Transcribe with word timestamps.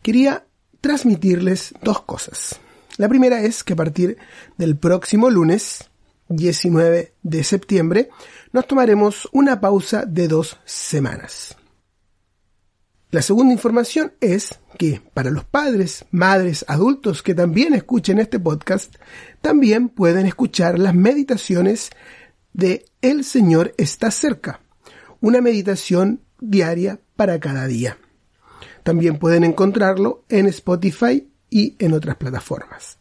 quería 0.00 0.46
transmitirles 0.80 1.74
dos 1.82 2.02
cosas. 2.02 2.60
La 2.98 3.08
primera 3.08 3.42
es 3.42 3.62
que 3.62 3.74
a 3.74 3.76
partir 3.76 4.16
del 4.56 4.76
próximo 4.76 5.28
lunes, 5.28 5.90
19 6.28 7.12
de 7.22 7.44
septiembre, 7.44 8.08
nos 8.52 8.66
tomaremos 8.66 9.28
una 9.32 9.60
pausa 9.60 10.04
de 10.06 10.28
dos 10.28 10.58
semanas. 10.64 11.56
La 13.10 13.22
segunda 13.22 13.52
información 13.52 14.12
es 14.20 14.58
que 14.78 15.00
para 15.14 15.30
los 15.30 15.44
padres, 15.44 16.04
madres, 16.10 16.64
adultos 16.68 17.22
que 17.22 17.34
también 17.34 17.74
escuchen 17.74 18.18
este 18.18 18.40
podcast, 18.40 18.96
también 19.40 19.88
pueden 19.88 20.26
escuchar 20.26 20.78
las 20.78 20.94
meditaciones 20.94 21.90
de 22.52 22.86
El 23.02 23.24
Señor 23.24 23.74
está 23.76 24.10
cerca, 24.10 24.60
una 25.20 25.40
meditación 25.40 26.22
diaria 26.40 26.98
para 27.14 27.38
cada 27.40 27.66
día. 27.66 27.98
También 28.82 29.18
pueden 29.18 29.44
encontrarlo 29.44 30.24
en 30.28 30.46
Spotify 30.46 31.28
y 31.50 31.74
en 31.78 31.92
otras 31.92 32.16
plataformas. 32.16 32.98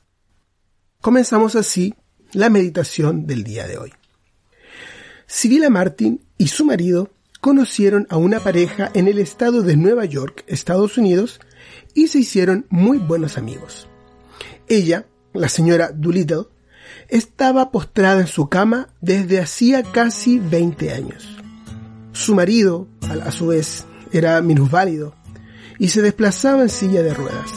Comenzamos 1.02 1.56
así 1.56 1.94
la 2.34 2.50
meditación 2.50 3.28
del 3.28 3.44
día 3.44 3.68
de 3.68 3.78
hoy. 3.78 3.94
Sibila 5.28 5.70
Martin 5.70 6.22
y 6.38 6.48
su 6.48 6.66
marido 6.66 7.12
conocieron 7.42 8.08
a 8.10 8.18
una 8.18 8.40
pareja 8.40 8.90
en 8.94 9.08
el 9.08 9.20
estado 9.20 9.62
de 9.62 9.78
Nueva 9.78 10.06
York, 10.06 10.44
Estados 10.48 10.98
Unidos, 10.98 11.40
y 11.94 12.08
se 12.08 12.20
hicieron 12.20 12.66
muy 12.70 12.98
buenos 12.98 13.38
amigos. 13.38 13.88
Ella, 14.68 15.06
la 15.34 15.50
señora 15.50 15.92
Doolittle, 15.94 16.46
estaba 17.08 17.72
postrada 17.72 18.22
en 18.22 18.28
su 18.28 18.50
cama 18.50 18.90
desde 19.02 19.40
hacía 19.40 19.84
casi 19.84 20.40
20 20.40 20.92
años. 20.92 21.38
Su 22.14 22.36
marido, 22.36 22.88
a 23.24 23.32
su 23.32 23.48
vez, 23.48 23.86
era 24.12 24.42
minusválido 24.42 25.16
y 25.78 25.90
se 25.90 26.02
desplazaba 26.02 26.64
en 26.64 26.70
silla 26.70 27.04
de 27.04 27.14
ruedas. 27.14 27.52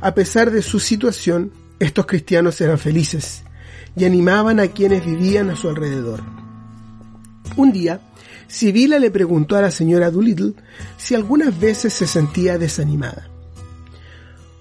A 0.00 0.14
pesar 0.14 0.50
de 0.50 0.62
su 0.62 0.80
situación, 0.80 1.52
estos 1.78 2.06
cristianos 2.06 2.60
eran 2.60 2.78
felices 2.78 3.42
y 3.96 4.04
animaban 4.04 4.60
a 4.60 4.68
quienes 4.68 5.04
vivían 5.04 5.50
a 5.50 5.56
su 5.56 5.68
alrededor. 5.68 6.20
Un 7.56 7.72
día, 7.72 8.00
Sibila 8.46 8.98
le 8.98 9.10
preguntó 9.10 9.56
a 9.56 9.62
la 9.62 9.70
señora 9.70 10.10
Doolittle 10.10 10.54
si 10.96 11.14
algunas 11.14 11.58
veces 11.58 11.92
se 11.92 12.06
sentía 12.06 12.58
desanimada. 12.58 13.28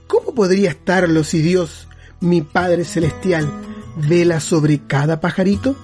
¿Cómo 0.08 0.34
podría 0.34 0.72
estarlo 0.72 1.24
si 1.24 1.42
Dios, 1.42 1.88
mi 2.20 2.42
Padre 2.42 2.86
Celestial, 2.86 3.50
vela 3.96 4.40
sobre 4.40 4.80
cada 4.80 5.20
pajarito? 5.22 5.76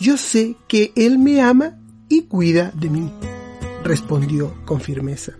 Yo 0.00 0.16
sé 0.16 0.56
que 0.68 0.92
Él 0.96 1.18
me 1.18 1.40
ama 1.40 1.78
y 2.08 2.22
cuida 2.22 2.72
de 2.74 2.90
mí, 2.90 3.12
respondió 3.82 4.54
con 4.64 4.80
firmeza. 4.80 5.32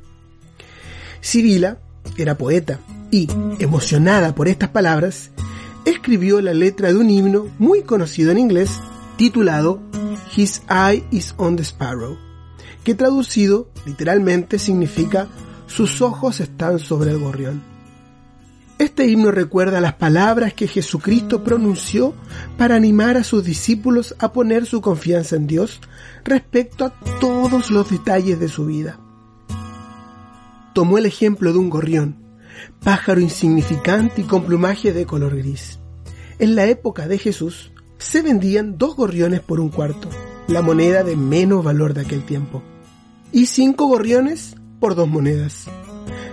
Sibila 1.20 1.78
era 2.16 2.38
poeta 2.38 2.80
y, 3.10 3.28
emocionada 3.58 4.34
por 4.34 4.48
estas 4.48 4.70
palabras, 4.70 5.30
escribió 5.84 6.40
la 6.40 6.54
letra 6.54 6.88
de 6.88 6.96
un 6.96 7.10
himno 7.10 7.46
muy 7.58 7.82
conocido 7.82 8.30
en 8.30 8.38
inglés 8.38 8.80
titulado 9.16 9.80
His 10.36 10.62
Eye 10.68 11.04
is 11.10 11.34
on 11.36 11.56
the 11.56 11.62
Sparrow, 11.62 12.18
que 12.82 12.94
traducido 12.94 13.68
literalmente 13.86 14.58
significa 14.58 15.28
sus 15.66 16.02
ojos 16.02 16.40
están 16.40 16.78
sobre 16.78 17.10
el 17.10 17.18
gorrión. 17.18 17.74
Este 18.78 19.06
himno 19.06 19.30
recuerda 19.30 19.80
las 19.80 19.94
palabras 19.94 20.52
que 20.52 20.66
Jesucristo 20.66 21.44
pronunció 21.44 22.12
para 22.58 22.74
animar 22.74 23.16
a 23.16 23.22
sus 23.22 23.44
discípulos 23.44 24.16
a 24.18 24.32
poner 24.32 24.66
su 24.66 24.80
confianza 24.80 25.36
en 25.36 25.46
Dios 25.46 25.80
respecto 26.24 26.84
a 26.84 26.90
todos 27.20 27.70
los 27.70 27.88
detalles 27.88 28.40
de 28.40 28.48
su 28.48 28.66
vida. 28.66 28.98
Tomó 30.74 30.98
el 30.98 31.06
ejemplo 31.06 31.52
de 31.52 31.58
un 31.60 31.70
gorrión, 31.70 32.23
pájaro 32.82 33.20
insignificante 33.20 34.22
y 34.22 34.24
con 34.24 34.44
plumaje 34.44 34.92
de 34.92 35.06
color 35.06 35.36
gris. 35.36 35.78
En 36.38 36.54
la 36.54 36.66
época 36.66 37.08
de 37.08 37.18
Jesús, 37.18 37.72
se 37.98 38.22
vendían 38.22 38.76
dos 38.76 38.96
gorriones 38.96 39.40
por 39.40 39.60
un 39.60 39.68
cuarto, 39.68 40.08
la 40.48 40.62
moneda 40.62 41.02
de 41.02 41.16
menos 41.16 41.64
valor 41.64 41.94
de 41.94 42.02
aquel 42.02 42.24
tiempo, 42.24 42.62
y 43.32 43.46
cinco 43.46 43.86
gorriones 43.86 44.56
por 44.80 44.94
dos 44.94 45.08
monedas. 45.08 45.66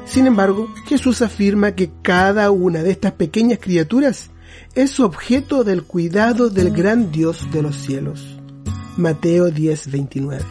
Sin 0.06 0.28
embargo, 0.28 0.68
Jesús 0.88 1.22
afirma 1.22 1.74
que 1.74 1.92
cada 2.02 2.52
una 2.52 2.84
de 2.84 2.92
estas 2.92 3.14
pequeñas 3.14 3.60
criaturas 3.60 4.32
es 4.76 5.00
objeto 5.00 5.64
del 5.64 5.84
cuidado 5.84 6.50
del 6.50 6.72
gran 6.72 7.12
Dios 7.12 7.48
de 7.52 7.62
los 7.62 7.78
cielos. 7.78 8.38
Mateo 8.98 9.50
10:29. 9.50 10.44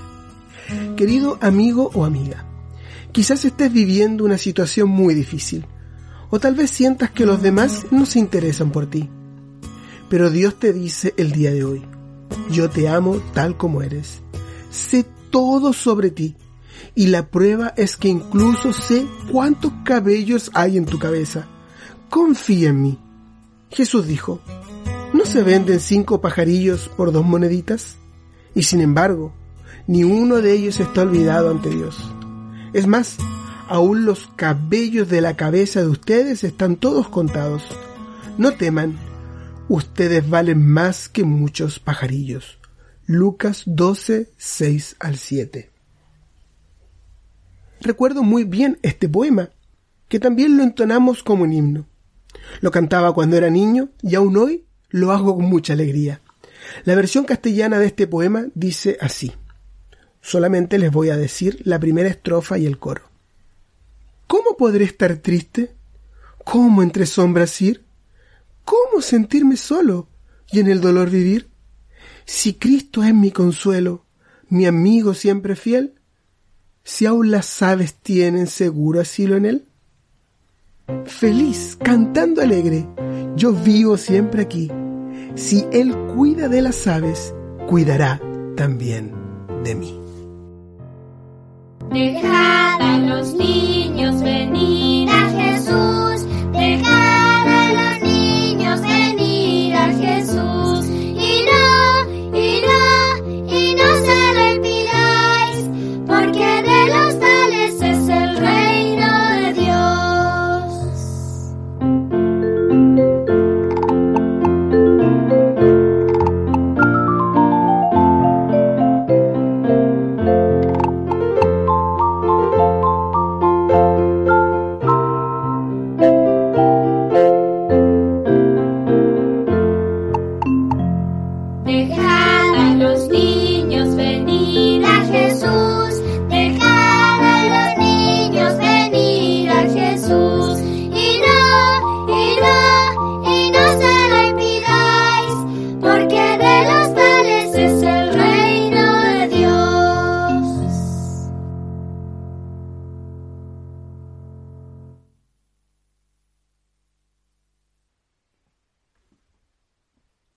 Querido 0.96 1.38
amigo 1.40 1.90
o 1.94 2.04
amiga, 2.04 2.46
quizás 3.12 3.44
estés 3.44 3.72
viviendo 3.72 4.24
una 4.24 4.38
situación 4.38 4.88
muy 4.88 5.14
difícil, 5.14 5.66
o 6.30 6.38
tal 6.38 6.54
vez 6.54 6.70
sientas 6.70 7.10
que 7.10 7.26
los 7.26 7.42
demás 7.42 7.86
no 7.90 8.06
se 8.06 8.18
interesan 8.18 8.70
por 8.70 8.86
ti. 8.86 9.08
Pero 10.08 10.30
Dios 10.30 10.58
te 10.58 10.72
dice 10.72 11.14
el 11.16 11.32
día 11.32 11.52
de 11.52 11.64
hoy, 11.64 11.82
yo 12.50 12.70
te 12.70 12.88
amo 12.88 13.20
tal 13.32 13.56
como 13.56 13.82
eres. 13.82 14.20
Sé 14.70 15.04
todo 15.30 15.72
sobre 15.72 16.10
ti. 16.10 16.36
Y 16.94 17.08
la 17.08 17.28
prueba 17.28 17.72
es 17.76 17.96
que 17.96 18.08
incluso 18.08 18.72
sé 18.72 19.06
cuántos 19.30 19.72
cabellos 19.84 20.50
hay 20.54 20.76
en 20.76 20.86
tu 20.86 20.98
cabeza. 20.98 21.46
Confía 22.08 22.70
en 22.70 22.82
mí. 22.82 22.98
Jesús 23.70 24.06
dijo, 24.06 24.40
¿no 25.12 25.24
se 25.24 25.42
venden 25.42 25.78
cinco 25.78 26.20
pajarillos 26.20 26.90
por 26.96 27.12
dos 27.12 27.24
moneditas? 27.24 27.96
Y 28.54 28.64
sin 28.64 28.80
embargo, 28.80 29.32
ni 29.86 30.02
uno 30.02 30.36
de 30.36 30.52
ellos 30.52 30.80
está 30.80 31.02
olvidado 31.02 31.50
ante 31.50 31.70
Dios. 31.70 31.96
Es 32.72 32.86
más, 32.86 33.16
aún 33.68 34.04
los 34.04 34.28
cabellos 34.36 35.08
de 35.08 35.20
la 35.20 35.36
cabeza 35.36 35.80
de 35.80 35.88
ustedes 35.88 36.44
están 36.44 36.76
todos 36.76 37.08
contados. 37.08 37.64
No 38.38 38.52
teman, 38.52 38.96
ustedes 39.68 40.28
valen 40.28 40.66
más 40.66 41.08
que 41.08 41.24
muchos 41.24 41.78
pajarillos. 41.80 42.58
Lucas 43.06 43.64
12, 43.66 44.30
6 44.36 44.96
al 45.00 45.16
7. 45.16 45.70
Recuerdo 47.80 48.22
muy 48.22 48.44
bien 48.44 48.78
este 48.82 49.08
poema, 49.08 49.50
que 50.08 50.20
también 50.20 50.56
lo 50.56 50.62
entonamos 50.62 51.22
como 51.22 51.44
un 51.44 51.52
himno. 51.52 51.86
Lo 52.60 52.70
cantaba 52.70 53.12
cuando 53.14 53.36
era 53.36 53.50
niño 53.50 53.88
y 54.02 54.14
aún 54.14 54.36
hoy 54.36 54.64
lo 54.90 55.10
hago 55.12 55.34
con 55.34 55.46
mucha 55.46 55.72
alegría. 55.72 56.20
La 56.84 56.94
versión 56.94 57.24
castellana 57.24 57.78
de 57.78 57.86
este 57.86 58.06
poema 58.06 58.46
dice 58.54 58.96
así. 59.00 59.32
Solamente 60.20 60.78
les 60.78 60.90
voy 60.90 61.10
a 61.10 61.16
decir 61.16 61.60
la 61.64 61.78
primera 61.78 62.08
estrofa 62.08 62.58
y 62.58 62.66
el 62.66 62.78
coro. 62.78 63.02
¿Cómo 64.26 64.56
podré 64.56 64.84
estar 64.84 65.16
triste? 65.16 65.74
¿Cómo 66.44 66.82
entre 66.82 67.06
sombras 67.06 67.60
ir? 67.60 67.84
¿Cómo 68.64 69.00
sentirme 69.00 69.56
solo 69.56 70.08
y 70.50 70.60
en 70.60 70.68
el 70.68 70.80
dolor 70.80 71.10
vivir? 71.10 71.48
Si 72.26 72.54
Cristo 72.54 73.02
es 73.02 73.14
mi 73.14 73.32
consuelo, 73.32 74.04
mi 74.48 74.66
amigo 74.66 75.14
siempre 75.14 75.56
fiel, 75.56 75.94
si 76.84 77.06
aún 77.06 77.30
las 77.30 77.62
aves 77.62 77.94
tienen 77.94 78.46
seguro 78.46 79.00
asilo 79.00 79.36
en 79.36 79.46
él. 79.46 79.66
Feliz, 81.06 81.76
cantando 81.82 82.42
alegre, 82.42 82.86
yo 83.36 83.52
vivo 83.52 83.96
siempre 83.96 84.42
aquí. 84.42 84.70
Si 85.34 85.64
Él 85.72 85.96
cuida 86.14 86.48
de 86.48 86.62
las 86.62 86.86
aves, 86.86 87.34
cuidará 87.68 88.20
también 88.56 89.12
de 89.62 89.74
mí. 89.74 89.99
Dejad 91.90 92.80
a 92.80 92.98
los 92.98 93.34
niños 93.34 94.22
venir 94.22 94.49